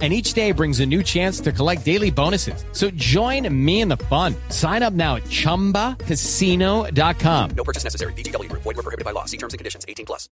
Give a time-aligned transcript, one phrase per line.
[0.00, 2.64] And each day brings a new chance to collect daily bonuses.
[2.72, 4.34] So join me in the fun.
[4.48, 7.50] Sign up now at chumbacasino.com.
[7.50, 8.14] No purchase necessary.
[8.14, 8.62] VGW Group.
[8.62, 9.26] Void were prohibited by law.
[9.26, 9.84] See terms and conditions.
[9.86, 10.30] 18 plus.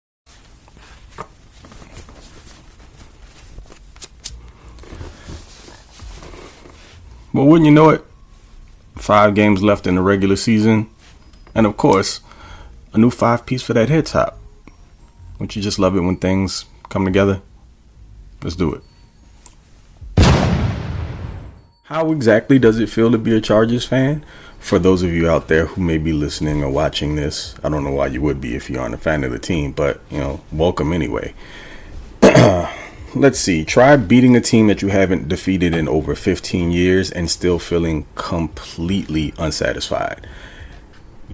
[7.36, 8.02] Well, wouldn't you know it?
[8.94, 10.88] Five games left in the regular season.
[11.54, 12.20] And of course,
[12.94, 14.38] a new five piece for that head top.
[15.34, 17.42] Wouldn't you just love it when things come together?
[18.42, 18.82] Let's do it.
[21.88, 24.24] How exactly does it feel to be a Chargers fan?
[24.58, 27.84] For those of you out there who may be listening or watching this, I don't
[27.84, 30.18] know why you would be if you aren't a fan of the team, but you
[30.18, 31.32] know, welcome anyway.
[33.14, 33.64] Let's see.
[33.64, 38.04] Try beating a team that you haven't defeated in over 15 years and still feeling
[38.16, 40.26] completely unsatisfied.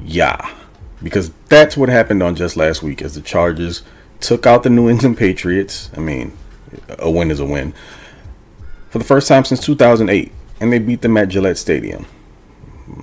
[0.04, 0.54] Yeah,
[1.02, 3.82] because that's what happened on just last week as the Chargers
[4.20, 5.88] took out the New England Patriots.
[5.96, 6.36] I mean,
[6.98, 7.72] a win is a win.
[8.90, 10.30] For the first time since 2008,
[10.62, 12.06] and they beat them at Gillette Stadium.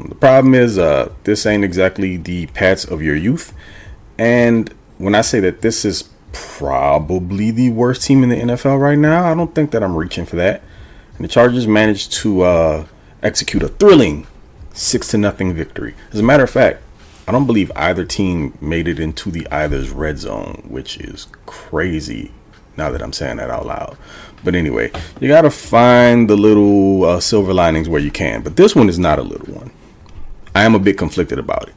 [0.07, 3.53] The problem is, uh, this ain't exactly the Pats of your youth.
[4.17, 8.97] And when I say that this is probably the worst team in the NFL right
[8.97, 10.63] now, I don't think that I'm reaching for that.
[11.17, 12.85] And the Chargers managed to uh,
[13.21, 14.25] execute a thrilling
[14.73, 15.95] six to nothing victory.
[16.13, 16.81] As a matter of fact,
[17.27, 22.31] I don't believe either team made it into the either's red zone, which is crazy.
[22.77, 23.97] Now that I'm saying that out loud.
[24.43, 28.41] But anyway, you gotta find the little uh, silver linings where you can.
[28.41, 29.71] But this one is not a little one.
[30.55, 31.75] I am a bit conflicted about it.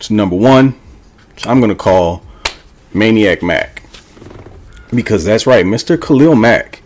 [0.00, 0.78] So number one,
[1.44, 2.22] I'm gonna call
[2.94, 3.82] Maniac Mac
[4.94, 6.00] because that's right, Mr.
[6.00, 6.82] Khalil Mack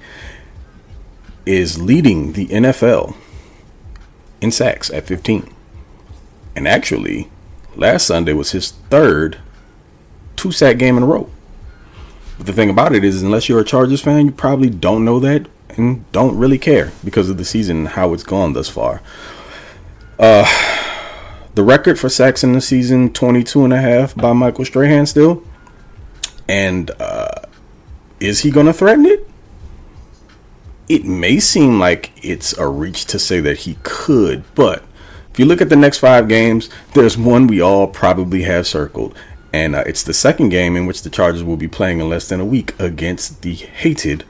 [1.47, 3.15] is leading the NFL
[4.41, 5.53] in sacks at 15.
[6.55, 7.31] And actually,
[7.77, 9.39] last Sunday was his third
[10.37, 11.31] two sack game in a row.
[12.39, 15.21] But the thing about it is, unless you're a Chargers fan, you probably don't know
[15.21, 19.03] that and don't really care because of the season and how it's gone thus far.
[20.19, 20.47] Uh,
[21.55, 25.43] the record for sacks in the season, 22 and a half by Michael Strahan still.
[26.49, 27.43] And uh,
[28.21, 29.29] is he going to threaten it?
[30.89, 34.85] It may seem like it's a reach to say that he could, but
[35.33, 39.17] if you look at the next five games, there's one we all probably have circled.
[39.53, 42.29] And uh, it's the second game in which the Chargers will be playing in less
[42.29, 44.25] than a week against the hated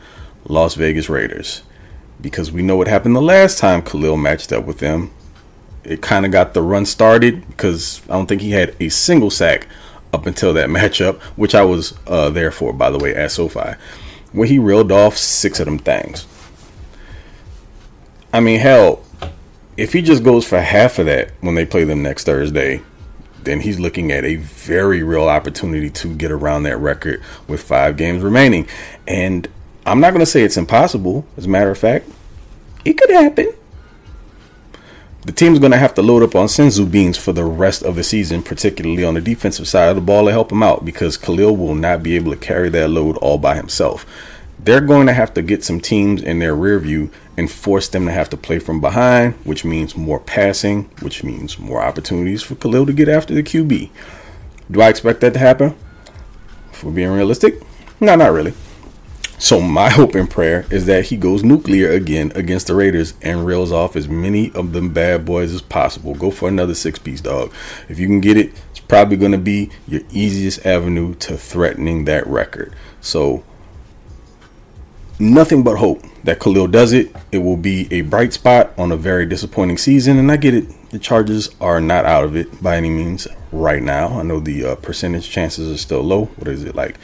[0.45, 1.63] Las Vegas Raiders.
[2.21, 5.11] Because we know what happened the last time Khalil matched up with them.
[5.85, 9.31] It kind of got the run started because I don't think he had a single
[9.31, 9.67] sack
[10.13, 13.75] up until that matchup, which I was uh, there for, by the way, at SoFi,
[14.33, 16.27] where he reeled off six of them things.
[18.33, 19.05] I mean, hell,
[19.77, 22.83] if he just goes for half of that when they play them next Thursday,
[23.45, 27.97] then he's looking at a very real opportunity to get around that record with five
[27.97, 28.67] games remaining.
[29.07, 29.49] And
[29.87, 31.27] I'm not going to say it's impossible.
[31.37, 32.09] As a matter of fact,
[32.85, 33.53] it could happen.
[35.25, 37.95] the team's going to have to load up on Senzu beans for the rest of
[37.95, 41.17] the season, particularly on the defensive side of the ball to help him out because
[41.17, 44.05] Khalil will not be able to carry that load all by himself.
[44.59, 48.07] They're going to have to get some teams in their rear view and force them
[48.07, 52.55] to have to play from behind, which means more passing, which means more opportunities for
[52.55, 53.91] Khalil to get after the QB.
[54.71, 55.75] Do I expect that to happen?
[56.73, 57.63] If we're being realistic,
[58.01, 58.55] no, not really.
[59.39, 63.45] So my hope and prayer is that he goes nuclear again against the Raiders and
[63.45, 66.15] reels off as many of them bad boys as possible.
[66.15, 67.53] Go for another six piece dog.
[67.89, 72.05] If you can get it, it's probably going to be your easiest avenue to threatening
[72.05, 72.75] that record.
[73.01, 73.43] So
[75.19, 77.15] nothing but hope that Khalil does it.
[77.33, 80.91] It will be a bright spot on a very disappointing season, and I get it.
[80.91, 84.19] The Chargers are not out of it by any means right now.
[84.19, 86.27] I know the uh, percentage chances are still low.
[86.27, 86.99] What is it like?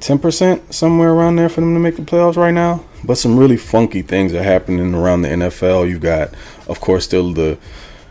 [0.00, 2.84] 10% somewhere around there for them to make the playoffs right now.
[3.04, 5.88] But some really funky things are happening around the NFL.
[5.88, 6.34] You've got,
[6.68, 7.58] of course, still the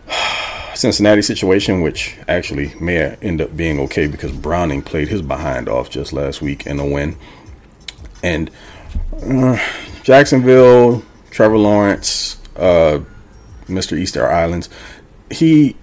[0.74, 5.91] Cincinnati situation, which actually may end up being okay because Browning played his behind off
[5.91, 7.15] just last week in a win.
[8.24, 8.50] And
[9.22, 9.60] uh,
[10.04, 13.00] Jacksonville, Trevor Lawrence, uh,
[13.66, 13.98] Mr.
[13.98, 14.69] Easter Islands,
[15.31, 15.75] he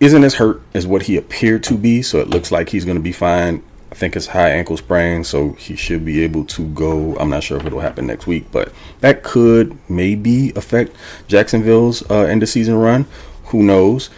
[0.00, 2.96] isn't as hurt as what he appeared to be, so it looks like he's going
[2.96, 3.62] to be fine.
[3.92, 7.14] I think it's high ankle sprain, so he should be able to go.
[7.18, 10.96] I'm not sure if it'll happen next week, but that could maybe affect
[11.28, 13.06] Jacksonville's uh, end of season run.
[13.46, 14.08] Who knows?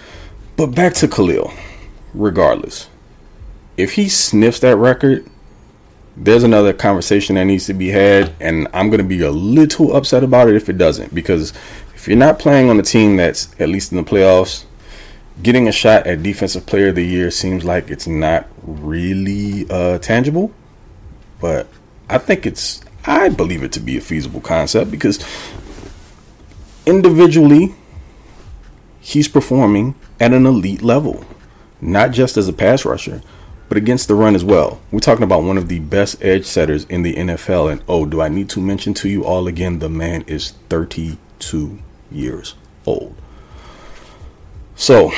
[0.56, 1.52] But back to Khalil.
[2.14, 2.88] Regardless,
[3.76, 5.28] if he sniffs that record,
[6.16, 9.96] there's another conversation that needs to be had, and I'm going to be a little
[9.96, 11.14] upset about it if it doesn't.
[11.14, 11.52] Because
[11.94, 14.64] if you're not playing on a team that's at least in the playoffs,
[15.42, 19.98] getting a shot at Defensive Player of the Year seems like it's not really uh,
[19.98, 20.52] tangible.
[21.40, 21.66] But
[22.08, 25.24] I think it's, I believe it to be a feasible concept because
[26.86, 27.74] individually,
[29.00, 31.24] he's performing at an elite level,
[31.80, 33.20] not just as a pass rusher
[33.68, 34.80] but against the run as well.
[34.90, 37.72] We're talking about one of the best edge setters in the NFL.
[37.72, 41.78] And oh, do I need to mention to you all again, the man is 32
[42.10, 42.54] years
[42.86, 43.14] old.
[44.76, 45.12] So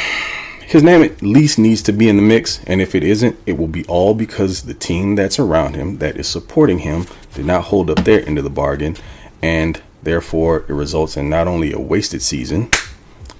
[0.67, 2.63] his name at least needs to be in the mix.
[2.65, 6.17] And if it isn't, it will be all because the team that's around him, that
[6.17, 8.97] is supporting him, did not hold up their end of the bargain.
[9.43, 12.71] And therefore, it results in not only a wasted season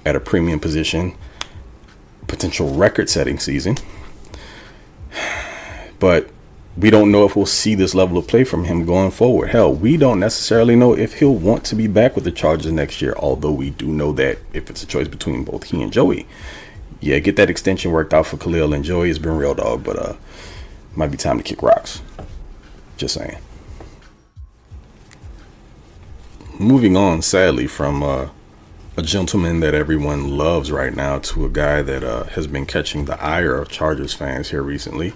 [0.05, 1.15] at a premium position,
[2.27, 3.77] potential record setting season
[5.99, 6.29] but
[6.77, 9.49] we don't know if we'll see this level of play from him going forward.
[9.49, 13.01] Hell, we don't necessarily know if he'll want to be back with the Chargers next
[13.01, 16.27] year, although we do know that if it's a choice between both he and Joey,
[17.01, 19.97] yeah, get that extension worked out for Khalil and Joey It's been real dog, but
[19.97, 20.13] uh
[20.95, 22.01] might be time to kick rocks.
[22.97, 23.37] Just saying.
[26.59, 28.29] Moving on, sadly, from uh,
[28.97, 33.05] a gentleman that everyone loves right now to a guy that uh, has been catching
[33.05, 35.13] the ire of Chargers fans here recently.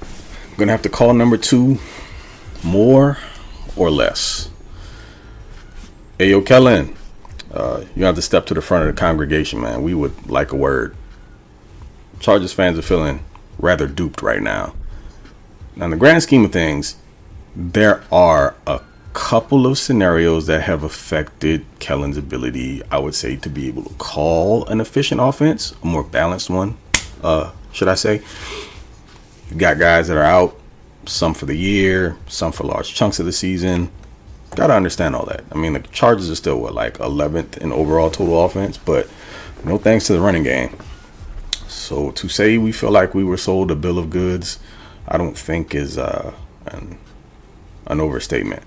[0.00, 1.78] I'm gonna have to call number two
[2.62, 3.18] more
[3.74, 4.50] or less.
[6.20, 6.96] Ayo Kellen,
[7.52, 9.82] uh, you have to step to the front of the congregation, man.
[9.82, 10.96] We would like a word.
[12.20, 13.24] Chargers fans are feeling
[13.58, 14.76] rather duped right now.
[15.74, 16.94] Now, in the grand scheme of things,
[17.56, 18.80] there are a
[19.14, 23.94] couple of scenarios that have affected Kellen's ability, I would say, to be able to
[23.94, 26.76] call an efficient offense, a more balanced one,
[27.22, 28.22] uh, should I say.
[29.50, 30.58] You got guys that are out,
[31.06, 33.90] some for the year, some for large chunks of the season.
[34.56, 35.44] Got to understand all that.
[35.52, 39.08] I mean, the Chargers are still what like 11th in overall total offense, but
[39.64, 40.76] no thanks to the running game.
[41.68, 44.58] So to say we feel like we were sold a bill of goods,
[45.06, 46.34] I don't think is uh,
[46.66, 46.98] an,
[47.86, 48.64] an overstatement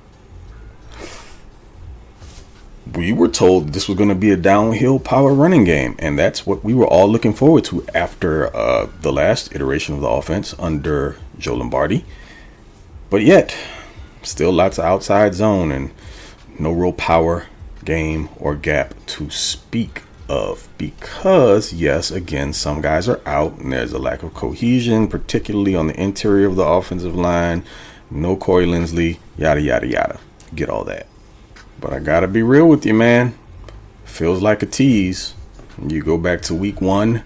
[2.96, 6.46] we were told this was going to be a downhill power running game, and that's
[6.46, 10.54] what we were all looking forward to after uh, the last iteration of the offense
[10.60, 12.06] under Joe Lombardi.
[13.10, 13.56] But yet,
[14.22, 15.92] still lots of outside zone and
[16.60, 17.48] no real power
[17.86, 23.94] game or gap to speak of because yes again some guys are out and there's
[23.94, 27.64] a lack of cohesion particularly on the interior of the offensive line.
[28.12, 30.20] No corey linsley yada yada yada.
[30.54, 31.08] Get all that
[31.80, 33.38] but I gotta be real with you, man.
[34.06, 35.34] Feels like a tease.
[35.86, 37.24] You go back to week one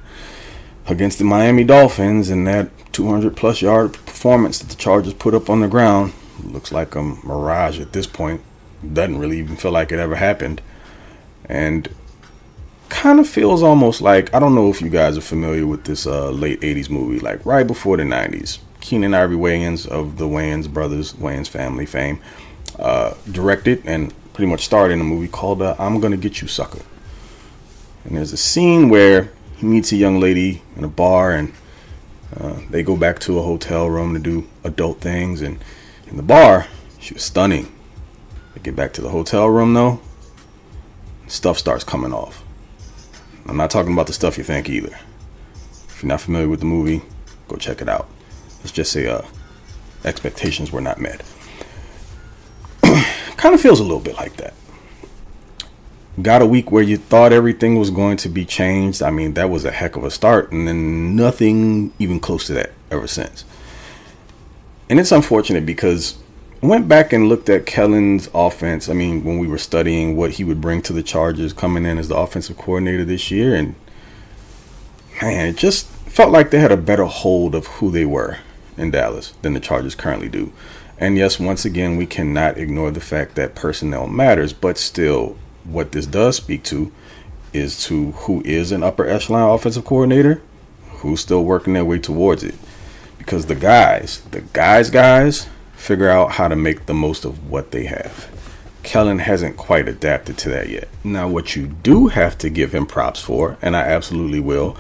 [0.87, 5.49] against the Miami Dolphins and that 200 plus yard performance that the Chargers put up
[5.49, 8.41] on the ground looks like a mirage at this point.
[8.93, 10.61] Doesn't really even feel like it ever happened.
[11.45, 11.89] And
[12.89, 16.05] kind of feels almost like I don't know if you guys are familiar with this
[16.05, 18.59] uh, late 80s movie, like right before the 90s.
[18.79, 22.19] Keenen Ivory Wayans of the Wayans brothers, Wayans family fame,
[22.79, 26.47] uh, directed and pretty much starred in a movie called uh, "I'm Gonna Get You,
[26.47, 26.81] Sucker."
[28.03, 31.53] And there's a scene where he meets a young lady in a bar and
[32.35, 35.41] uh, they go back to a hotel room to do adult things.
[35.41, 35.63] And
[36.07, 36.67] in the bar,
[36.99, 37.71] she was stunning.
[38.55, 40.01] They get back to the hotel room though,
[41.27, 42.43] stuff starts coming off.
[43.45, 44.97] I'm not talking about the stuff you think either.
[45.87, 47.01] If you're not familiar with the movie,
[47.47, 48.07] go check it out.
[48.59, 49.21] Let's just say uh,
[50.05, 51.23] expectations were not met.
[53.37, 54.53] Kind of feels a little bit like that.
[56.21, 59.01] Got a week where you thought everything was going to be changed.
[59.01, 62.53] I mean, that was a heck of a start, and then nothing even close to
[62.53, 63.45] that ever since.
[64.89, 66.17] And it's unfortunate because
[66.61, 68.89] I went back and looked at Kellen's offense.
[68.89, 71.97] I mean, when we were studying what he would bring to the Chargers coming in
[71.97, 73.73] as the offensive coordinator this year, and
[75.21, 78.39] man, it just felt like they had a better hold of who they were
[78.77, 80.51] in Dallas than the Chargers currently do.
[81.01, 85.93] And yes, once again, we cannot ignore the fact that personnel matters, but still, what
[85.93, 86.91] this does speak to
[87.53, 90.43] is to who is an upper echelon offensive coordinator,
[90.97, 92.53] who's still working their way towards it.
[93.17, 97.71] Because the guys, the guys, guys, figure out how to make the most of what
[97.71, 98.29] they have.
[98.83, 100.87] Kellen hasn't quite adapted to that yet.
[101.03, 104.77] Now, what you do have to give him props for, and I absolutely will,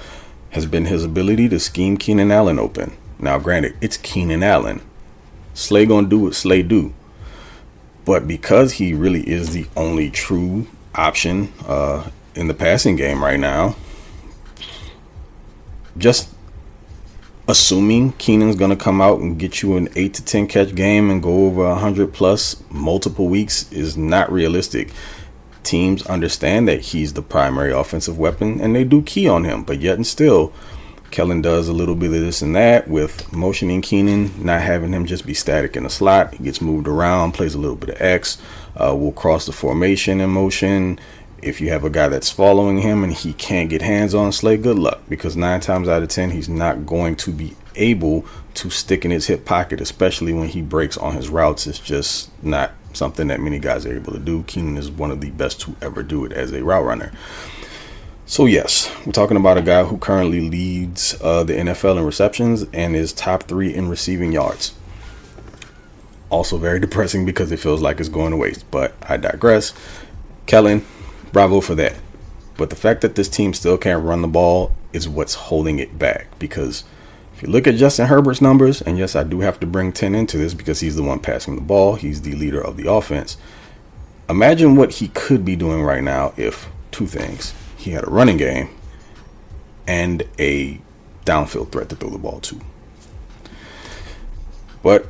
[0.51, 2.95] has been his ability to scheme Keenan Allen open.
[3.17, 4.81] Now, granted, it's Keenan Allen.
[5.53, 6.93] Slay gonna do what Slay do.
[8.05, 13.39] But because he really is the only true option uh, in the passing game right
[13.39, 13.75] now,
[15.97, 16.29] just
[17.47, 21.21] assuming Keenan's to come out and get you an 8 to 10 catch game and
[21.21, 24.91] go over 100 plus multiple weeks is not realistic.
[25.63, 29.79] Teams understand that he's the primary offensive weapon and they do key on him, but
[29.79, 30.53] yet and still,
[31.11, 35.05] Kellen does a little bit of this and that with motioning Keenan, not having him
[35.05, 36.33] just be static in the slot.
[36.33, 38.37] He gets moved around, plays a little bit of X,
[38.77, 40.99] uh, will cross the formation in motion.
[41.41, 44.57] If you have a guy that's following him and he can't get hands on Slay,
[44.57, 48.69] good luck because nine times out of ten, he's not going to be able to
[48.69, 51.67] stick in his hip pocket, especially when he breaks on his routes.
[51.67, 54.43] It's just not something that many guys are able to do.
[54.43, 57.11] Keenan is one of the best to ever do it as a route runner.
[58.31, 62.65] So, yes, we're talking about a guy who currently leads uh, the NFL in receptions
[62.71, 64.73] and is top three in receiving yards.
[66.29, 69.73] Also, very depressing because it feels like it's going to waste, but I digress.
[70.45, 70.85] Kellen,
[71.33, 71.95] bravo for that.
[72.55, 75.99] But the fact that this team still can't run the ball is what's holding it
[75.99, 76.85] back because
[77.35, 80.15] if you look at Justin Herbert's numbers, and yes, I do have to bring 10
[80.15, 83.35] into this because he's the one passing the ball, he's the leader of the offense.
[84.29, 88.37] Imagine what he could be doing right now if two things he had a running
[88.37, 88.69] game
[89.87, 90.79] and a
[91.25, 92.61] downfield threat to throw the ball to.
[94.83, 95.07] But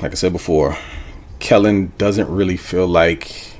[0.00, 0.76] like I said before,
[1.40, 3.56] Kellen doesn't really feel like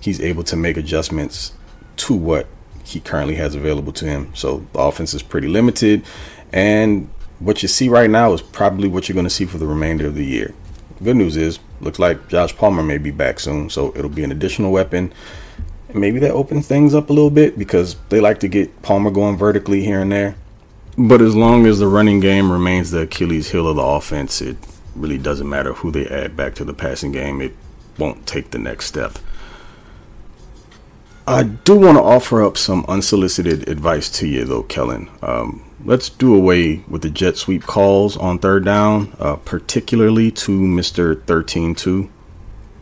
[0.00, 1.52] he's able to make adjustments
[1.96, 2.46] to what
[2.84, 4.34] he currently has available to him.
[4.34, 6.04] So the offense is pretty limited,
[6.52, 9.66] and what you see right now is probably what you're going to see for the
[9.66, 10.54] remainder of the year.
[11.02, 14.32] Good news is, looks like Josh Palmer may be back soon, so it'll be an
[14.32, 15.12] additional weapon.
[15.94, 19.36] Maybe that opens things up a little bit because they like to get Palmer going
[19.36, 20.36] vertically here and there.
[20.96, 24.56] But as long as the running game remains the Achilles heel of the offense, it
[24.94, 27.40] really doesn't matter who they add back to the passing game.
[27.40, 27.54] It
[27.98, 29.18] won't take the next step.
[31.26, 35.10] I do want to offer up some unsolicited advice to you, though, Kellen.
[35.22, 40.52] Um, let's do away with the jet sweep calls on third down, uh, particularly to
[40.52, 41.14] Mr.
[41.14, 42.08] 13-2.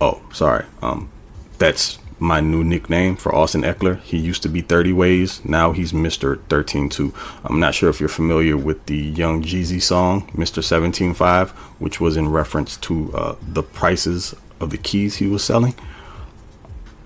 [0.01, 0.65] Oh, sorry.
[0.81, 1.11] Um,
[1.59, 4.01] that's my new nickname for Austin Ekeler.
[4.01, 5.45] He used to be 30 Ways.
[5.45, 6.37] Now he's Mr.
[6.49, 7.13] 13-2.
[7.45, 10.63] I'm not sure if you're familiar with the Young Jeezy song, Mr.
[10.63, 15.75] 17-5, which was in reference to uh, the prices of the keys he was selling.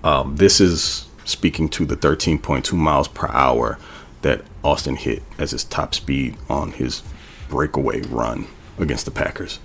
[0.03, 3.77] Um, this is speaking to the 13.2 miles per hour
[4.21, 7.03] that Austin hit as his top speed on his
[7.49, 8.47] breakaway run
[8.79, 9.59] against the Packers.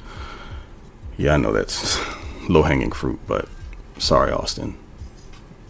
[1.16, 1.98] Yeah, I know that's
[2.48, 3.48] low hanging fruit, but
[3.98, 4.76] sorry, Austin.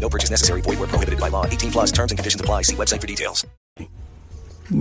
[0.00, 0.62] No purchase necessary.
[0.62, 1.44] Void where prohibited by law.
[1.44, 2.62] 18 plus terms and conditions apply.
[2.62, 3.46] See website for details.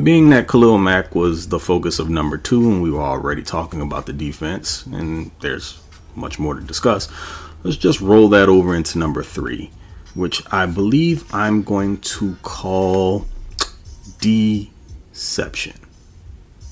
[0.03, 3.79] Being that Khalil Mack was the focus of number two, and we were already talking
[3.79, 5.79] about the defense, and there's
[6.13, 7.07] much more to discuss,
[7.63, 9.71] let's just roll that over into number three,
[10.13, 13.27] which I believe I'm going to call
[14.19, 15.79] deception.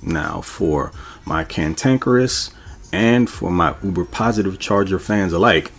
[0.03, 0.91] Now, for
[1.23, 2.51] my cantankerous
[2.91, 5.71] and for my uber positive Charger fans alike,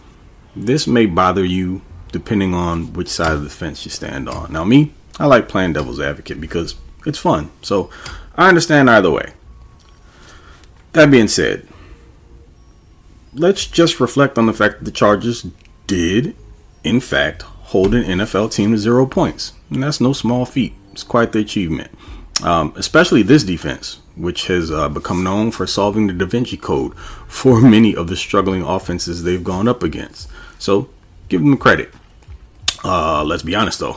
[0.55, 1.83] this may bother you
[2.13, 4.53] depending on which side of the fence you stand on.
[4.53, 7.51] Now, me, I like playing devil's advocate because it's fun.
[7.63, 7.91] So
[8.37, 9.33] I understand either way.
[10.93, 11.67] That being said,
[13.35, 15.47] let's just reflect on the fact that the Chargers
[15.87, 16.35] did,
[16.85, 19.53] in fact, hold an NFL team to zero points.
[19.71, 20.75] And that's no small feat.
[20.93, 21.91] It's quite the achievement.
[22.43, 26.97] Um, especially this defense, which has uh, become known for solving the Da Vinci Code
[27.27, 30.29] for many of the struggling offenses they've gone up against.
[30.59, 30.89] So
[31.29, 31.93] give them credit.
[32.85, 33.97] Uh, let's be honest though.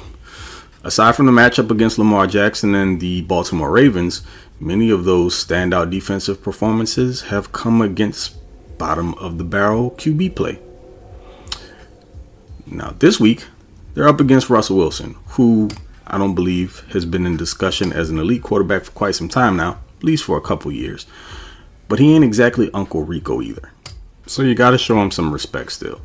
[0.83, 4.21] Aside from the matchup against Lamar Jackson and the Baltimore Ravens,
[4.59, 8.37] many of those standout defensive performances have come against
[8.77, 10.59] bottom of the barrel QB play.
[12.65, 13.45] Now, this week,
[13.93, 15.69] they're up against Russell Wilson, who
[16.07, 19.57] I don't believe has been in discussion as an elite quarterback for quite some time
[19.57, 21.05] now, at least for a couple years.
[21.87, 23.71] But he ain't exactly Uncle Rico either.
[24.27, 26.01] So you got to show him some respect still.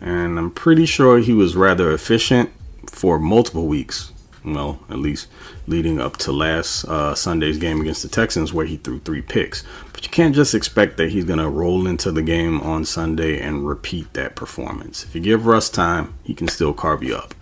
[0.00, 2.50] And I'm pretty sure he was rather efficient
[2.90, 4.12] for multiple weeks.
[4.44, 5.26] Well, at least
[5.66, 9.64] leading up to last uh, Sunday's game against the Texans, where he threw three picks.
[9.92, 13.40] But you can't just expect that he's going to roll into the game on Sunday
[13.40, 15.02] and repeat that performance.
[15.02, 17.34] If you give Russ time, he can still carve you up.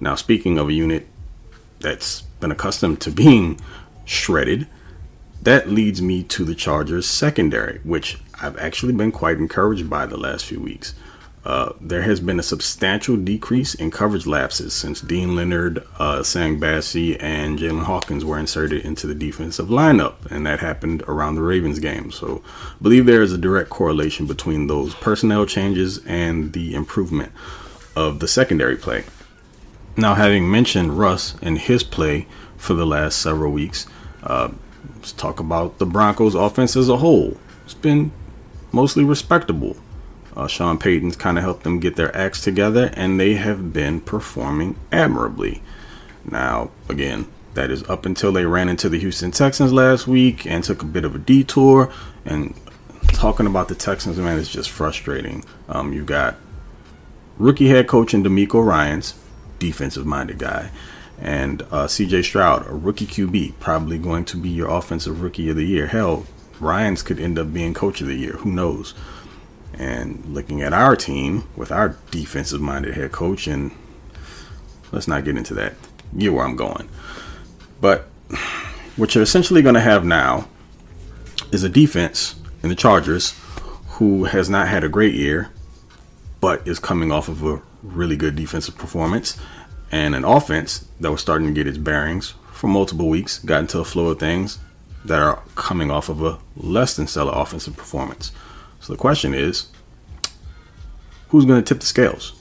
[0.00, 1.06] Now, speaking of a unit
[1.80, 3.58] that's been accustomed to being
[4.04, 4.66] shredded,
[5.40, 10.16] that leads me to the Chargers secondary, which I've actually been quite encouraged by the
[10.18, 10.94] last few weeks.
[11.44, 16.58] Uh, there has been a substantial decrease in coverage lapses since Deane Leonard, uh, Sang
[16.58, 21.42] Bassey, and Jaylinn Hawkins were inserted into the defensive lineup, and that happened around the
[21.42, 22.10] Ravens game.
[22.10, 27.30] So, I believe there is a direct correlation between those personnel changes and the improvement
[27.94, 29.04] of the secondary play.
[29.96, 32.26] Now, having mentioned Russ and his play
[32.56, 33.86] for the last several weeks,
[34.22, 34.48] uh,
[34.96, 37.36] let's talk about the Broncos' offense as a whole.
[37.64, 38.12] It's been
[38.72, 39.76] mostly respectable.
[40.36, 44.00] Uh, Sean Payton's kind of helped them get their acts together, and they have been
[44.00, 45.62] performing admirably.
[46.24, 50.64] Now, again, that is up until they ran into the Houston Texans last week and
[50.64, 51.92] took a bit of a detour.
[52.24, 52.54] And
[53.08, 55.44] talking about the Texans, man, is just frustrating.
[55.68, 56.36] Um, you got
[57.38, 59.14] rookie head coach and DeMeco Ryans,
[59.58, 60.70] defensive minded guy,
[61.20, 65.56] and uh, CJ Stroud, a rookie QB, probably going to be your offensive rookie of
[65.56, 65.86] the year.
[65.86, 66.26] Hell,
[66.58, 68.32] Ryans could end up being coach of the year.
[68.32, 68.94] Who knows?
[69.76, 73.72] And looking at our team with our defensive minded head coach, and
[74.92, 75.74] let's not get into that.
[76.16, 76.88] You where I'm going.
[77.80, 78.02] But
[78.96, 80.48] what you're essentially going to have now
[81.50, 83.34] is a defense in the Chargers
[83.88, 85.50] who has not had a great year,
[86.40, 89.36] but is coming off of a really good defensive performance,
[89.90, 93.78] and an offense that was starting to get its bearings for multiple weeks, got into
[93.80, 94.58] a flow of things
[95.04, 98.32] that are coming off of a less than stellar offensive performance.
[98.84, 99.68] So the question is,
[101.30, 102.34] who's going to tip the scales?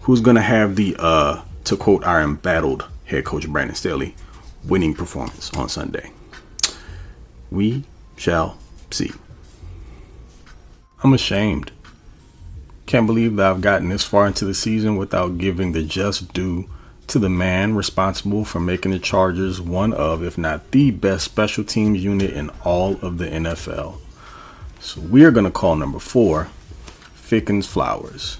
[0.00, 4.16] Who's going to have the, uh, to quote our embattled head coach Brandon Staley,
[4.64, 6.10] winning performance on Sunday?
[7.52, 7.84] We
[8.16, 8.58] shall
[8.90, 9.12] see.
[11.04, 11.70] I'm ashamed.
[12.86, 16.68] Can't believe that I've gotten this far into the season without giving the just due
[17.06, 21.62] to the man responsible for making the Chargers one of, if not the best special
[21.62, 24.00] teams unit in all of the NFL.
[24.80, 26.48] So we are going to call number four
[27.14, 28.38] Fickens Flowers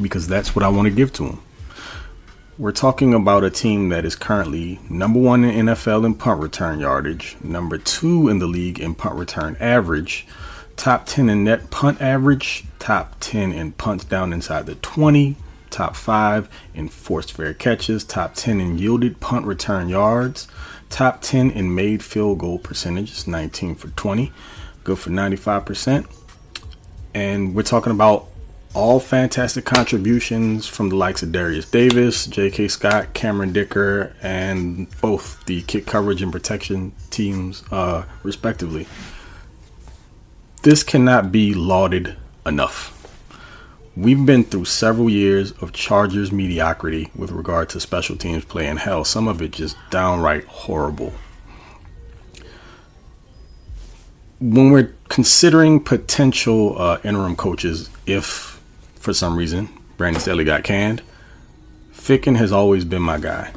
[0.00, 1.42] because that's what I want to give to him.
[2.58, 6.78] We're talking about a team that is currently number one in NFL in punt return
[6.78, 10.26] yardage, number two in the league in punt return average,
[10.76, 15.36] top 10 in net punt average, top 10 in punts down inside the 20,
[15.70, 20.46] top 5 in forced fair catches, top 10 in yielded punt return yards,
[20.88, 24.32] top 10 in made field goal percentages, 19 for 20
[24.84, 26.06] good for 95%.
[27.14, 28.28] And we're talking about
[28.72, 32.68] all fantastic contributions from the likes of Derius Davis, J.K.
[32.68, 38.86] Scott, Cameron Dicker, and both the kick coverage and protection teams, uh, respectively.
[40.62, 42.16] This cannot be lauded
[42.46, 42.96] enough.
[43.96, 48.78] We've been through several years of Chargers mediocrity with regard to special teams play, and
[48.78, 51.12] hell, some of it just downright horrible.
[54.40, 58.58] When we're considering potential uh, interim coaches, if
[58.94, 61.02] for some reason Brandon Staley got canned,
[61.92, 63.52] Ficken has always been my guy.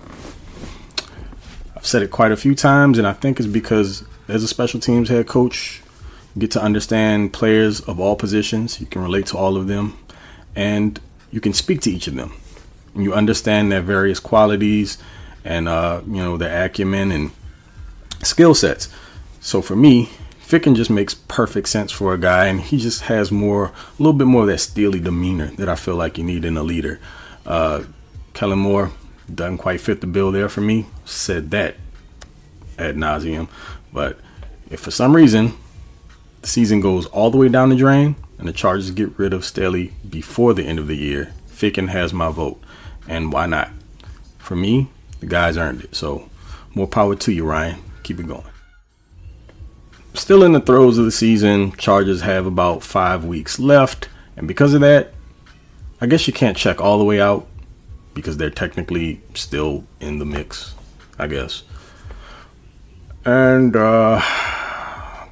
[1.77, 4.81] I've said it quite a few times, and I think it's because as a special
[4.81, 5.81] teams head coach,
[6.35, 8.81] you get to understand players of all positions.
[8.81, 9.97] You can relate to all of them,
[10.53, 10.99] and
[11.31, 12.33] you can speak to each of them.
[12.93, 14.97] You understand their various qualities
[15.45, 17.31] and uh, you know their acumen and
[18.21, 18.89] skill sets.
[19.39, 20.09] So for me,
[20.43, 24.13] Ficken just makes perfect sense for a guy, and he just has more, a little
[24.13, 26.99] bit more of that steely demeanor that I feel like you need in a leader.
[27.45, 27.83] Uh,
[28.33, 28.91] Kellen Moore
[29.33, 30.85] doesn't quite fit the bill there for me.
[31.05, 31.75] Said that
[32.77, 33.47] ad nauseum,
[33.93, 34.19] but
[34.69, 35.53] if for some reason
[36.41, 39.45] the season goes all the way down the drain and the Chargers get rid of
[39.45, 42.61] Staley before the end of the year, Ficken has my vote,
[43.07, 43.69] and why not?
[44.39, 44.89] For me,
[45.21, 45.95] the guys earned it.
[45.95, 46.29] So
[46.75, 47.81] more power to you, Ryan.
[48.03, 48.52] Keep it going
[50.13, 51.71] still in the throes of the season.
[51.73, 54.09] Chargers have about five weeks left.
[54.37, 55.13] And because of that,
[56.01, 57.47] I guess you can't check all the way out
[58.13, 60.75] because they're technically still in the mix,
[61.17, 61.63] I guess.
[63.25, 64.21] And uh,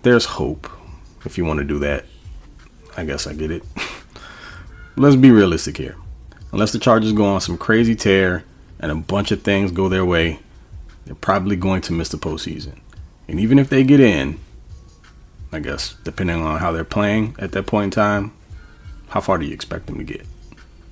[0.02, 0.70] there's hope
[1.26, 2.06] if you want to do that.
[2.98, 3.64] I guess I get it.
[4.96, 5.96] Let's be realistic here.
[6.52, 8.44] Unless the Chargers go on some crazy tear
[8.80, 10.40] and a bunch of things go their way,
[11.06, 12.80] they're probably going to miss the postseason.
[13.28, 14.40] And even if they get in,
[15.52, 18.34] I guess, depending on how they're playing at that point in time,
[19.10, 20.26] how far do you expect them to get?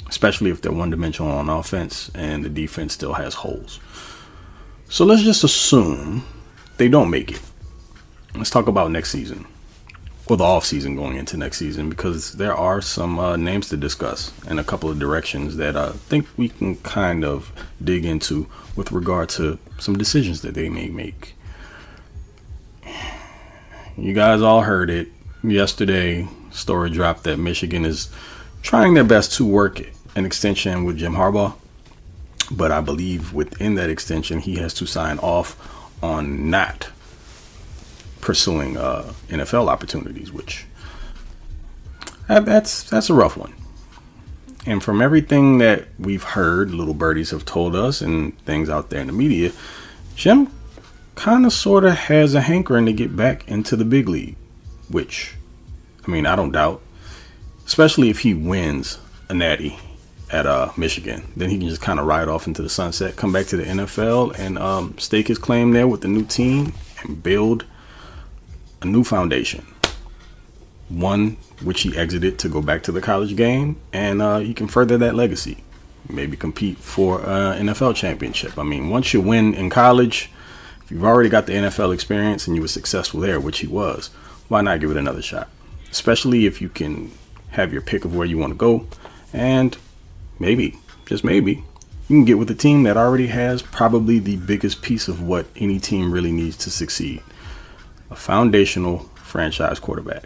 [0.07, 3.79] Especially if they're one dimensional on offense and the defense still has holes.
[4.89, 6.25] So let's just assume
[6.77, 7.41] they don't make it.
[8.35, 9.45] Let's talk about next season
[10.29, 13.77] or the off season going into next season because there are some uh, names to
[13.77, 17.51] discuss and a couple of directions that I think we can kind of
[17.83, 21.35] dig into with regard to some decisions that they may make.
[23.99, 25.09] You guys all heard it
[25.43, 26.25] yesterday.
[26.51, 28.09] Story dropped that Michigan is
[28.61, 29.81] trying their best to work
[30.15, 31.53] an extension with Jim Harbaugh,
[32.49, 35.57] but I believe within that extension he has to sign off
[36.01, 36.89] on not
[38.21, 40.65] pursuing uh, NFL opportunities, which
[42.29, 43.53] that's that's a rough one.
[44.65, 49.01] And from everything that we've heard, little birdies have told us, and things out there
[49.01, 49.51] in the media,
[50.15, 50.49] Jim
[51.19, 54.37] kind of sort of has a hankering to get back into the big league,
[54.89, 55.35] which,
[56.07, 56.81] I mean, I don't doubt,
[57.65, 59.77] especially if he wins a natty
[60.31, 61.29] at uh, Michigan.
[61.35, 63.63] Then he can just kind of ride off into the sunset, come back to the
[63.63, 66.71] NFL, and um, stake his claim there with the new team
[67.03, 67.65] and build
[68.81, 69.67] a new foundation.
[70.87, 74.69] One which he exited to go back to the college game, and uh, he can
[74.69, 75.57] further that legacy.
[76.07, 78.57] Maybe compete for an uh, NFL championship.
[78.57, 80.31] I mean, once you win in college,
[80.89, 84.07] if you've already got the NFL experience and you were successful there, which he was,
[84.47, 85.47] why not give it another shot?
[85.91, 87.11] Especially if you can
[87.51, 88.87] have your pick of where you want to go.
[89.31, 89.77] And
[90.39, 91.63] maybe, just maybe,
[92.07, 95.45] you can get with a team that already has probably the biggest piece of what
[95.57, 97.21] any team really needs to succeed
[98.09, 100.23] a foundational franchise quarterback.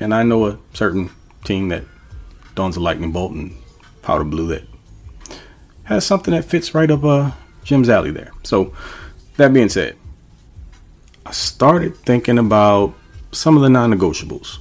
[0.00, 1.08] And I know a certain
[1.44, 1.84] team that
[2.54, 3.56] dons a lightning bolt and
[4.02, 4.64] powder blue that
[5.84, 7.30] has something that fits right up uh,
[7.62, 8.32] Jim's alley there.
[8.42, 8.74] So
[9.36, 9.96] that being said,
[11.26, 12.94] I started thinking about
[13.32, 14.58] some of the non negotiables.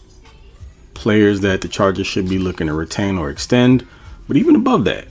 [0.94, 3.86] Players that the Chargers should be looking to retain or extend,
[4.28, 5.08] but even above that,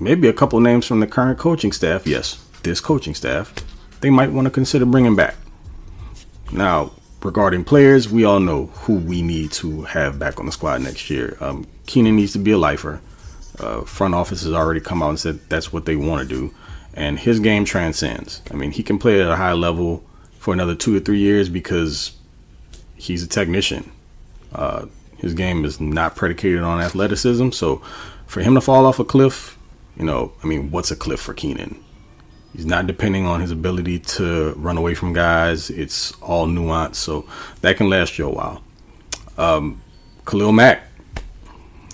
[0.00, 3.52] maybe a couple names from the current coaching staff, yes, this coaching staff,
[4.00, 5.36] they might want to consider bringing back.
[6.50, 10.80] Now, regarding players, we all know who we need to have back on the squad
[10.80, 11.36] next year.
[11.40, 13.00] Um, Keenan needs to be a lifer.
[13.58, 16.54] Uh, front office has already come out and said that's what they want to do
[16.94, 18.42] and his game transcends.
[18.50, 20.04] I mean, he can play at a high level
[20.38, 22.12] for another two or three years because
[22.96, 23.90] he's a technician.
[24.52, 27.82] Uh, his game is not predicated on athleticism, so
[28.26, 29.58] for him to fall off a cliff,
[29.96, 31.82] you know, I mean, what's a cliff for Keenan?
[32.54, 35.70] He's not depending on his ability to run away from guys.
[35.70, 37.26] It's all nuance, so
[37.60, 38.62] that can last you a while.
[39.36, 39.80] Um,
[40.26, 40.82] Khalil Mack.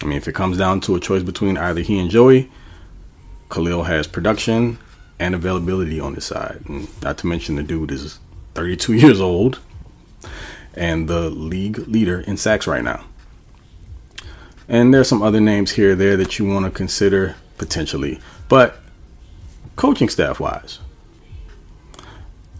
[0.03, 2.51] I mean, if it comes down to a choice between either he and Joey,
[3.51, 4.79] Khalil has production
[5.25, 6.61] and availability on his side.
[6.69, 8.19] And not to mention the dude is
[8.55, 9.59] 32 years old
[10.75, 13.05] and the league leader in sacks right now.
[14.69, 18.21] And there's some other names here there that you want to consider potentially.
[18.51, 18.77] But
[19.77, 20.81] coaching staff wise,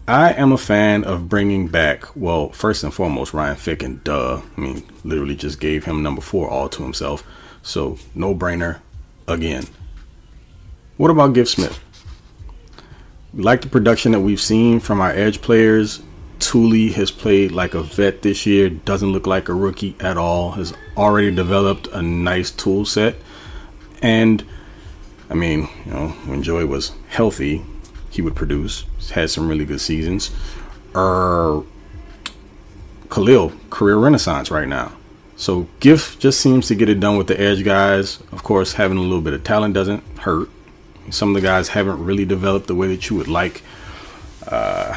[0.07, 4.41] I am a fan of bringing back, well, first and foremost, Ryan Ficken, duh.
[4.57, 7.23] I mean, literally just gave him number four all to himself.
[7.61, 8.79] So, no brainer
[9.27, 9.65] again.
[10.97, 11.79] What about Giff Smith?
[13.35, 16.01] Like the production that we've seen from our edge players.
[16.39, 20.51] Tuli has played like a vet this year, doesn't look like a rookie at all,
[20.51, 23.15] has already developed a nice tool set.
[24.01, 24.43] And
[25.29, 27.63] I mean, you know, when Joey was healthy,
[28.09, 28.85] he would produce.
[29.11, 30.31] Had some really good seasons.
[30.95, 31.61] Er,
[33.09, 34.91] Khalil, career renaissance right now.
[35.35, 38.19] So Giff just seems to get it done with the edge guys.
[38.31, 40.49] Of course, having a little bit of talent doesn't hurt.
[41.09, 43.61] Some of the guys haven't really developed the way that you would like.
[44.47, 44.95] Uh,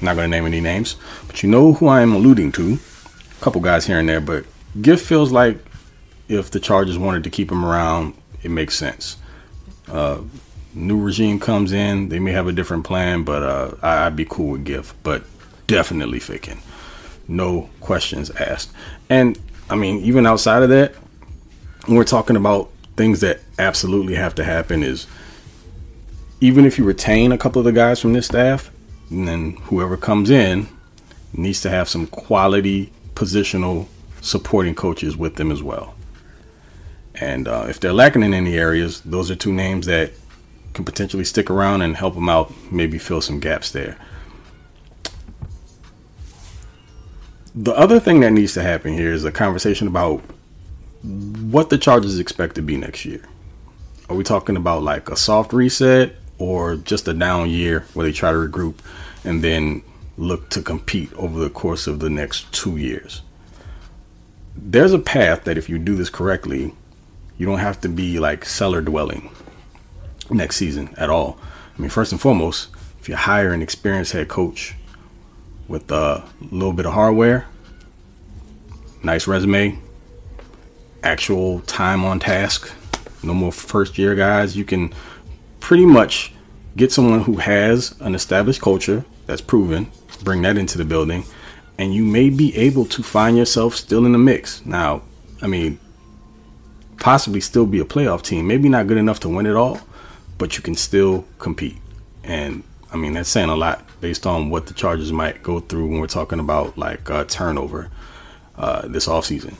[0.00, 2.78] not going to name any names, but you know who I am alluding to.
[3.38, 4.44] A couple guys here and there, but
[4.80, 5.58] Giff feels like
[6.28, 9.16] if the Chargers wanted to keep him around, it makes sense.
[9.88, 10.20] Uh,
[10.74, 14.52] new regime comes in, they may have a different plan, but uh, I'd be cool
[14.52, 15.24] with Giff, but
[15.66, 16.58] definitely Ficken.
[17.28, 18.72] No questions asked.
[19.08, 19.38] And
[19.68, 20.94] I mean, even outside of that,
[21.88, 25.06] we're talking about things that absolutely have to happen, is
[26.40, 28.70] even if you retain a couple of the guys from this staff,
[29.10, 30.68] then whoever comes in
[31.32, 33.86] needs to have some quality positional
[34.20, 35.94] supporting coaches with them as well.
[37.14, 40.12] And uh, if they're lacking in any areas, those are two names that
[40.72, 43.98] can potentially stick around and help them out, maybe fill some gaps there.
[47.54, 50.22] The other thing that needs to happen here is a conversation about
[51.02, 53.22] what the Chargers expect to be next year.
[54.08, 58.12] Are we talking about like a soft reset or just a down year where they
[58.12, 58.74] try to regroup
[59.24, 59.82] and then
[60.16, 63.22] look to compete over the course of the next two years?
[64.56, 66.74] There's a path that if you do this correctly,
[67.38, 69.30] you don't have to be like cellar dwelling
[70.30, 71.38] next season at all.
[71.76, 72.68] I mean, first and foremost,
[73.00, 74.74] if you hire an experienced head coach
[75.68, 77.46] with a little bit of hardware,
[79.02, 79.78] nice resume,
[81.02, 82.70] actual time on task,
[83.22, 84.92] no more first year guys, you can
[85.70, 86.32] pretty much
[86.76, 89.88] get someone who has an established culture that's proven,
[90.24, 91.22] bring that into the building,
[91.78, 94.66] and you may be able to find yourself still in the mix.
[94.66, 95.02] Now,
[95.40, 95.78] I mean,
[96.98, 98.48] possibly still be a playoff team.
[98.48, 99.80] Maybe not good enough to win it all,
[100.38, 101.76] but you can still compete.
[102.24, 105.86] And I mean, that's saying a lot based on what the Chargers might go through
[105.86, 107.92] when we're talking about like uh, turnover
[108.56, 109.54] uh, this offseason.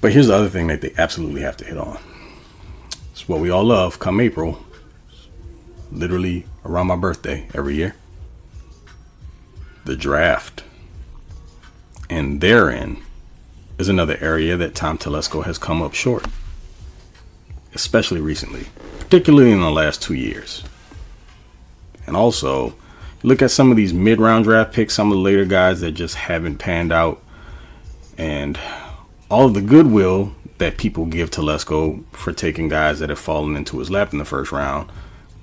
[0.00, 1.98] But here's the other thing that they absolutely have to hit on.
[3.14, 4.58] It's what we all love come April,
[5.92, 7.94] literally around my birthday every year
[9.84, 10.64] the draft.
[12.10, 13.00] And therein
[13.78, 16.26] is another area that Tom Telesco has come up short,
[17.72, 18.66] especially recently,
[18.98, 20.64] particularly in the last two years.
[22.08, 22.74] And also,
[23.22, 25.92] look at some of these mid round draft picks, some of the later guys that
[25.92, 27.22] just haven't panned out,
[28.18, 28.58] and
[29.30, 33.78] all of the goodwill that people give Telesco for taking guys that have fallen into
[33.78, 34.90] his lap in the first round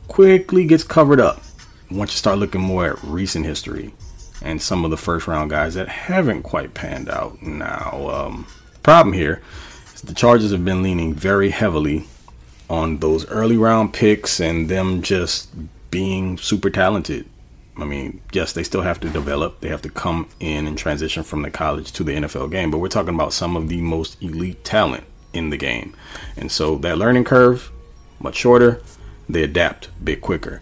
[0.08, 1.42] quickly gets covered up
[1.90, 3.94] once you start looking more at recent history
[4.42, 7.42] and some of the first round guys that haven't quite panned out.
[7.42, 8.48] Now, um,
[8.84, 9.42] problem here
[9.94, 12.08] is the Chargers have been leaning very heavily
[12.70, 15.50] on those early round picks and them just
[15.92, 17.28] being super talented.
[17.82, 19.62] I mean, yes, they still have to develop.
[19.62, 22.78] They have to come in and transition from the college to the NFL game, but
[22.78, 25.96] we're talking about some of the most elite talent in the game.
[26.38, 27.72] And so that learning curve,
[28.20, 28.82] much shorter,
[29.28, 30.62] they adapt a bit quicker.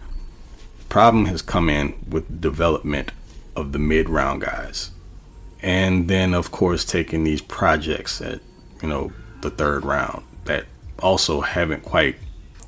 [0.88, 3.12] Problem has come in with development
[3.56, 4.90] of the mid round guys.
[5.62, 8.40] And then, of course, taking these projects at,
[8.82, 10.66] you know, the third round that
[10.98, 12.16] also haven't quite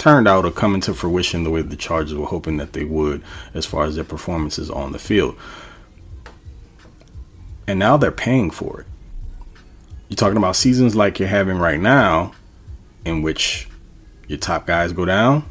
[0.03, 3.23] turned out or come into fruition the way the Chargers were hoping that they would
[3.55, 5.37] as far as their performances on the field.
[7.69, 8.87] And now they're paying for it.
[10.09, 12.33] You're talking about seasons like you're having right now,
[13.05, 13.69] in which
[14.27, 15.45] your top guys go down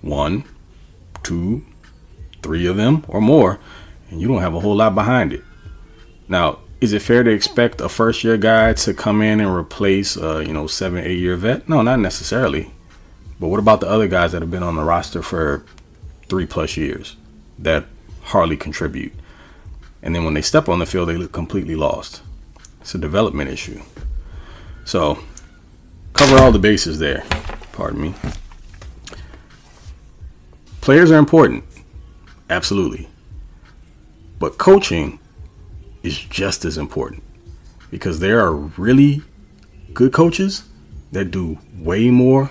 [0.00, 0.44] one,
[1.22, 1.62] two,
[2.42, 3.60] three of them or more
[4.08, 5.44] and you don't have a whole lot behind it.
[6.26, 10.16] Now, is it fair to expect a first year guy to come in and replace
[10.16, 11.68] a you know seven eight year vet?
[11.68, 12.72] No, not necessarily.
[13.40, 15.64] But what about the other guys that have been on the roster for
[16.28, 17.16] three plus years
[17.58, 17.86] that
[18.22, 19.14] hardly contribute?
[20.02, 22.22] And then when they step on the field, they look completely lost.
[22.82, 23.80] It's a development issue.
[24.84, 25.18] So,
[26.12, 27.24] cover all the bases there.
[27.72, 28.14] Pardon me.
[30.80, 31.64] Players are important.
[32.48, 33.08] Absolutely.
[34.38, 35.18] But coaching
[36.02, 37.22] is just as important
[37.90, 39.22] because there are really
[39.92, 40.64] good coaches
[41.12, 42.50] that do way more.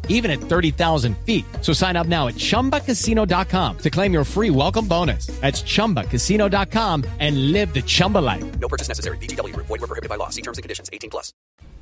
[0.07, 1.43] even at 30,000 feet.
[1.61, 5.25] So sign up now at chumbacasino.com to claim your free welcome bonus.
[5.41, 8.59] That's chumbacasino.com and live the Chumba life.
[8.59, 9.17] No purchase necessary.
[9.17, 9.55] VGW.
[9.55, 10.29] Void were prohibited by law.
[10.29, 10.91] See terms and conditions.
[10.93, 11.33] 18 plus.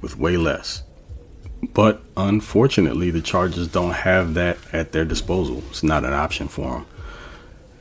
[0.01, 0.83] With way less.
[1.73, 5.63] But unfortunately, the Chargers don't have that at their disposal.
[5.69, 6.85] It's not an option for them.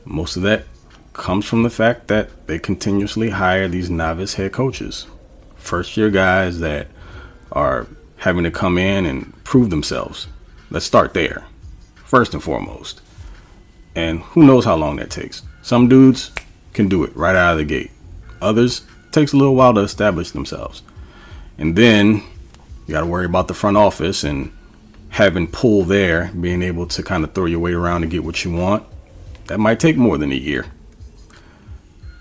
[0.05, 0.65] Most of that
[1.13, 5.07] comes from the fact that they continuously hire these novice head coaches,
[5.55, 6.87] first year guys that
[7.51, 7.87] are
[8.19, 10.27] having to come in and prove themselves.
[10.69, 11.45] Let's start there,
[11.95, 13.01] first and foremost.
[13.95, 15.41] And who knows how long that takes?
[15.61, 16.31] Some dudes
[16.73, 17.91] can do it right out of the gate.
[18.41, 20.83] Others takes a little while to establish themselves.
[21.57, 22.23] And then
[22.87, 24.51] you got to worry about the front office and
[25.09, 28.43] having pull there, being able to kind of throw your weight around to get what
[28.43, 28.85] you want.
[29.47, 30.65] That might take more than a year.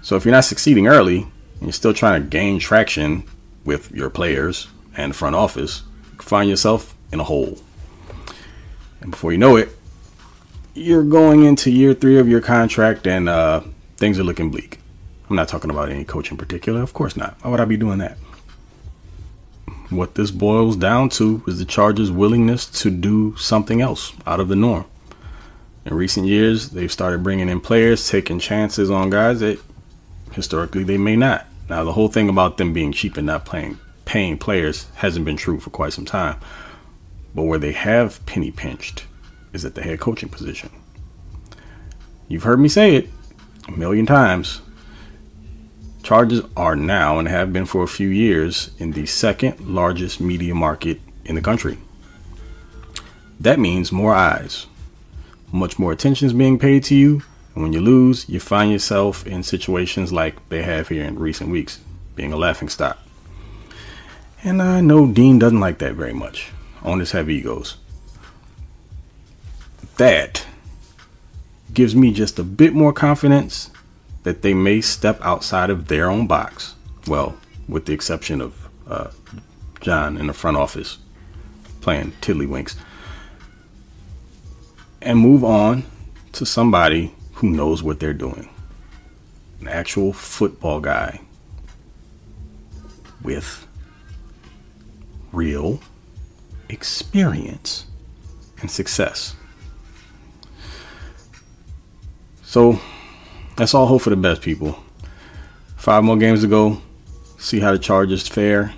[0.02, 3.24] So if you're not succeeding early and you're still trying to gain traction
[3.64, 5.82] with your players and front office,
[6.22, 7.58] find yourself in a hole.
[9.00, 9.70] And before you know it,
[10.74, 13.62] you're going into year three of your contract and uh,
[13.96, 14.78] things are looking bleak.
[15.28, 16.82] I'm not talking about any coach in particular.
[16.82, 17.36] Of course not.
[17.42, 18.16] Why would I be doing that?
[19.90, 24.48] What this boils down to is the Chargers' willingness to do something else out of
[24.48, 24.84] the norm.
[25.86, 29.58] In recent years, they've started bringing in players, taking chances on guys that
[30.32, 31.46] historically they may not.
[31.70, 35.36] Now, the whole thing about them being cheap and not playing, paying players hasn't been
[35.36, 36.40] true for quite some time.
[37.34, 39.04] But where they have penny pinched
[39.52, 40.70] is at the head coaching position.
[42.26, 43.10] You've heard me say it
[43.68, 44.62] a million times.
[46.02, 50.54] Chargers are now and have been for a few years in the second largest media
[50.54, 51.76] market in the country.
[53.38, 54.66] That means more eyes.
[55.52, 57.22] Much more attention is being paid to you,
[57.54, 61.50] and when you lose, you find yourself in situations like they have here in recent
[61.50, 61.80] weeks,
[62.16, 62.98] being a laughing stock.
[64.44, 66.50] And I know Dean doesn't like that very much.
[66.84, 67.76] Owners have egos.
[69.96, 70.46] That
[71.74, 73.70] gives me just a bit more confidence
[74.22, 76.74] that they may step outside of their own box.
[77.06, 77.36] Well,
[77.68, 79.10] with the exception of uh,
[79.80, 80.98] John in the front office
[81.80, 82.76] playing tiddlywinks.
[85.00, 85.84] And move on
[86.32, 88.48] to somebody who knows what they're doing.
[89.60, 91.20] An actual football guy
[93.22, 93.67] with
[95.38, 95.78] real
[96.68, 97.86] experience
[98.60, 99.36] and success.
[102.42, 102.80] So
[103.56, 104.76] that's all hope for the best, people.
[105.76, 106.82] Five more games to go.
[107.38, 108.74] See how the Chargers fare.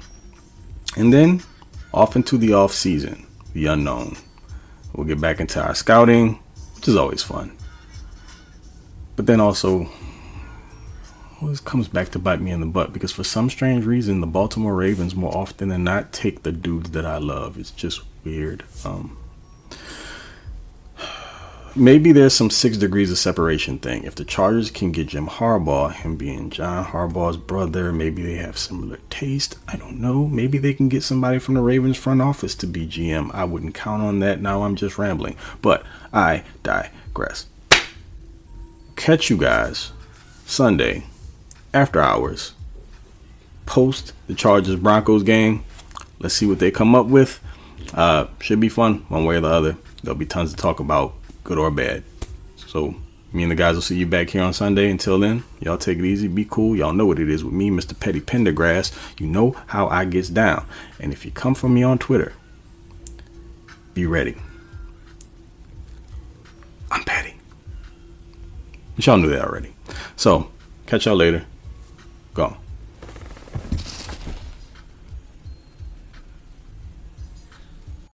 [0.96, 1.42] And then
[1.94, 4.16] off into the off season, the unknown.
[4.92, 6.38] We'll get back into our scouting,
[6.77, 7.57] which is always fun.
[9.16, 9.88] But then also,
[11.40, 14.26] always comes back to bite me in the butt because for some strange reason, the
[14.26, 17.59] Baltimore Ravens more often than not take the dudes that I love.
[17.59, 18.64] It's just weird.
[18.85, 19.16] Um,
[21.74, 24.05] maybe there's some six degrees of separation thing.
[24.05, 28.59] If the Chargers can get Jim Harbaugh, him being John Harbaugh's brother, maybe they have
[28.59, 29.57] similar taste.
[29.66, 30.26] I don't know.
[30.26, 33.35] Maybe they can get somebody from the Ravens front office to be GM.
[33.35, 34.42] I wouldn't count on that.
[34.42, 35.37] Now I'm just rambling.
[35.62, 37.46] But I digress.
[38.96, 39.92] Catch you guys
[40.44, 41.05] Sunday
[41.72, 42.52] after hours
[43.70, 45.64] post the Chargers Broncos game.
[46.18, 47.40] Let's see what they come up with.
[47.94, 49.76] Uh, should be fun one way or the other.
[50.02, 52.02] There'll be tons to talk about good or bad.
[52.56, 52.96] So
[53.33, 54.90] me and the guys will see you back here on Sunday.
[54.90, 56.76] Until then, y'all take it easy, be cool.
[56.76, 57.98] Y'all know what it is with me, Mr.
[57.98, 58.92] Petty Pendergrass.
[59.20, 60.66] You know how I gets down.
[60.98, 62.33] And if you come for me on Twitter,
[63.94, 64.35] be ready.
[66.90, 67.35] I'm Petty.
[68.96, 69.73] Y'all knew that already.
[70.16, 70.50] So
[70.87, 71.46] catch y'all later.
[72.35, 72.56] Go.